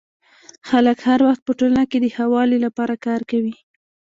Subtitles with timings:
[0.69, 3.55] خلک هر وخت په ټولنه کي د ښه والي لپاره کار کوي.